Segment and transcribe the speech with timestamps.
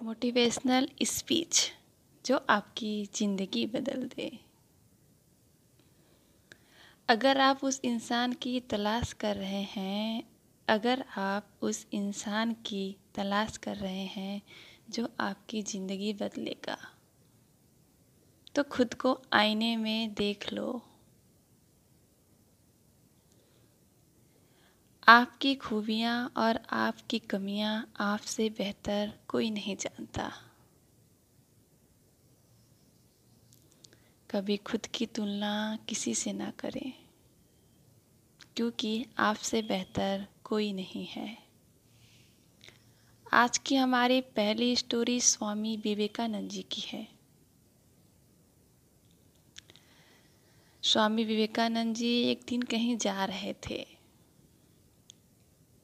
[0.00, 1.60] Motivational speech
[2.24, 4.30] जो आपकी ज़िंदगी बदल दे।
[7.08, 10.22] अगर आप उस इंसान की तलाश कर रहे हैं,
[10.68, 14.40] अगर आप उस इंसान की तलाश कर रहे हैं
[14.90, 16.76] जो आपकी ज़िंदगी बदलेगा
[18.54, 20.82] तो खुद को आईने में देख लो।
[25.08, 30.30] आपकी खूबियाँ और आपकी कमियाँ आपसे बेहतर कोई नहीं जानता।
[34.30, 36.92] कभी खुद की तुलना किसी से ना करें,
[38.56, 41.36] क्योंकि आपसे बेहतर कोई नहीं है।
[43.32, 47.06] आज की हमारी पहली स्टोरी स्वामी विवेकानंद जी की है।
[50.82, 53.97] स्वामी विवेकानंद जी एक दिन कहीं जा रहे थे।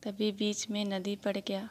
[0.05, 1.69] तभी बीच में नदी पड़ गया।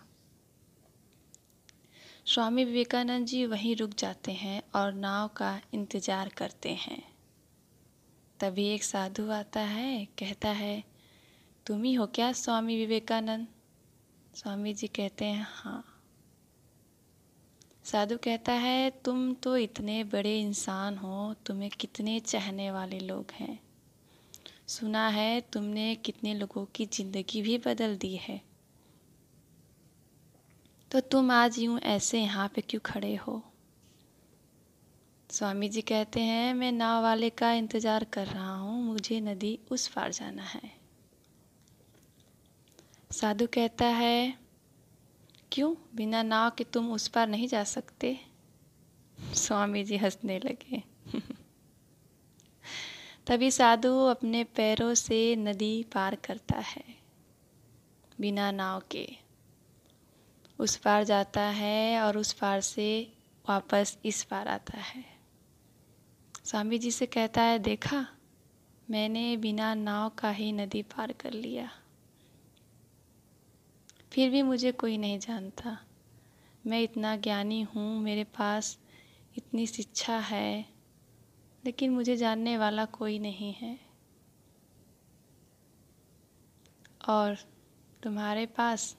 [2.25, 7.02] स्वामी विवेकानंद जी वहीं रुक जाते हैं और नाव का इंतज़ार करते हैं।
[8.39, 10.83] तभी एक साधु आता है, कहता है,
[11.66, 13.47] तुम ही हो क्या स्वामी विवेकानंद?
[14.36, 15.83] स्वामी जी कहते हैं हाँ।
[17.83, 23.59] साधु कहता है, तुम तो इतने बड़े इंसान हो, तुम्हें कितने चाहने वाले लोग हैं।
[24.67, 28.42] सुना है तुमने कितने लोगों की ज़िंदगी भी बदल दी है।
[30.92, 33.42] तो तुम आज यूँ ऐसे यहाँ पे क्यों खड़े हो?
[35.30, 39.88] स्वामी जी कहते हैं, मैं नाव वाले का इंतज़ार कर रहा हूँ, मुझे नदी उस
[39.88, 40.72] पार जाना है।
[43.11, 44.38] साधु कहता है,
[45.52, 45.73] क्यों?
[45.95, 48.17] बिना नाव के तुम उस पार नहीं जा सकते?
[49.36, 50.83] स्वामी जी हंसने लगे।
[53.27, 56.83] तभी साधु अपने पैरों से नदी पार करता है,
[58.19, 59.09] बिना नाव के।
[60.59, 63.13] उस पार जाता है और उस पार से
[63.49, 65.05] वापस इस पार आता है।
[66.45, 68.07] स्वामी जी से कहता है, देखा,
[68.89, 71.69] मैंने बिना नाव का ही नदी पार कर लिया।
[74.11, 75.77] फिर भी मुझे कोई नहीं जानता।
[76.67, 78.80] मैं इतना ज्ञानी हूँ, मेरे पास
[79.37, 80.73] इतनी शिक्षा है
[81.65, 83.79] लेकिन मुझे जानने वाला कोई नहीं है।
[87.07, 87.37] और
[88.03, 88.95] तुम्हारे पास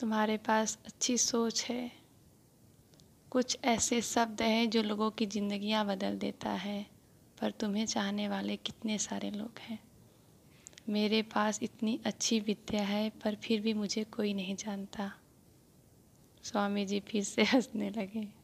[0.00, 1.92] तुम्हारे पास अच्छी सोच है।
[3.30, 6.86] कुछ ऐसे शब्द हैं जो लोगों की ज़िंदगियाँ बदल देता है,
[7.40, 9.78] पर तुम्हें चाहने वाले कितने सारे लोग हैं।
[10.88, 15.12] मेरे पास इतनी अच्छी विद्या है, पर फिर भी मुझे कोई नहीं जानता।
[16.44, 18.43] स्वामी जी फिर से हंसने लगे।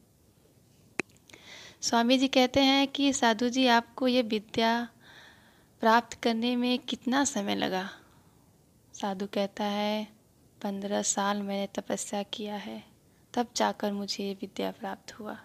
[1.82, 4.88] स्वामी जी कहते हैं कि साधु जी, आपको ये विद्या
[5.80, 7.90] प्राप्त करने में कितना समय लगा?
[8.94, 10.08] साधु कहता है,
[10.62, 12.84] पंद्रह साल मैंने तपस्या किया है,
[13.34, 15.38] तब जाकर मुझे ये विद्या प्राप्त हुआ।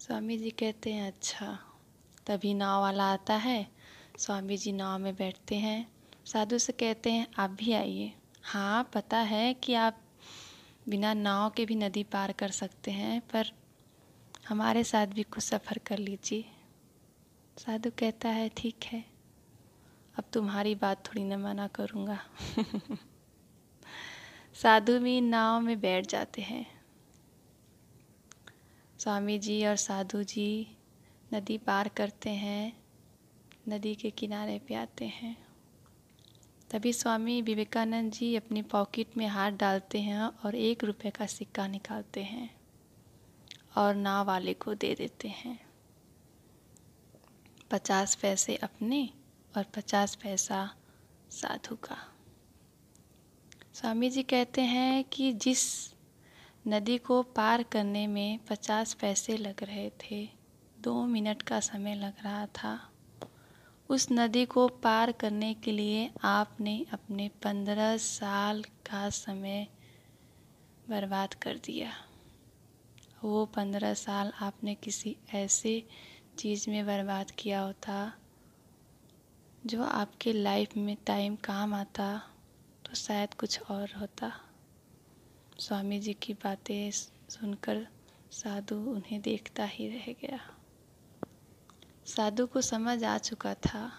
[0.00, 1.58] स्वामी जी कहते हैं अच्छा
[2.26, 3.66] तभी नाव वाला आता है,
[4.18, 5.86] स्वामी जी नाव में बैठते हैं।
[6.26, 10.00] साधु से कहते हैं, आप भी आइए। हाँ पता है कि आप
[10.88, 13.52] बिना नाव के भी नदी पार कर सकते हैं, पर
[14.48, 16.44] हमारे साथ भी कुछ सफ़र कर लीजिए।
[17.58, 19.04] साधु कहता है, ठीक है,
[20.18, 22.18] अब तुम्हारी बात थोड़ी न मना करूँगा।
[24.54, 26.66] साधु भी नाव में बैठ जाते हैं।
[28.98, 30.76] स्वामी जी और साधु जी
[31.34, 32.84] नदी पार करते हैं,
[33.68, 35.46] नदी के किनारे पे आते हैं।
[36.70, 41.66] तभी स्वामी विवेकानंद जी अपनी पॉकेट में हाथ डालते हैं और एक रुपए का सिक्का
[41.66, 42.55] निकालते हैं।
[43.76, 45.66] और नाव वाले को दे देते हैं।
[47.70, 49.10] पचास पैसे अपने
[49.56, 50.74] और पचास पैसा
[51.30, 51.96] साधु का।
[53.74, 55.94] स्वामी जी कहते हैं कि जिस
[56.66, 60.28] नदी को पार करने में पचास पैसे लग रहे थे,
[60.80, 62.90] दो मिनट का समय लग रहा था,
[63.88, 69.66] उस नदी को पार करने के लिए आपने अपने पंद्रह साल का समय
[70.88, 71.92] बर्बाद कर दिया।
[73.24, 75.82] वो पंद्रह साल आपने किसी ऐसे
[76.38, 78.12] चीज़ में बर्बाद किया होता,
[79.66, 82.08] जो आपके लाइफ में टाइम काम आता
[82.84, 84.32] तो शायद कुछ और होता।
[85.58, 87.86] स्वामी जी की बातें सुनकर
[88.32, 90.40] साधु उन्हें देखता ही रह गया।
[92.06, 93.90] साधु को समझ आ चुका था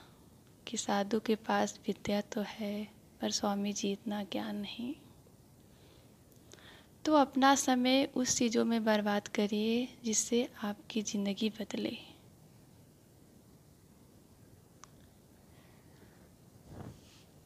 [0.67, 2.87] कि साधु के पास विद्या तो है,
[3.21, 4.95] पर स्वामी जी इतना ज्ञान नहीं।
[7.07, 11.95] तो अपना समय उस चीज़ों में बर्बाद करिए जिससे आपकी ज़िंदगी बदले।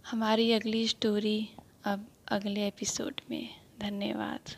[0.05, 1.49] हमारी अगली स्टोरी
[1.85, 3.49] अब अगले एपिसोड में।
[3.81, 4.55] धन्यवाद।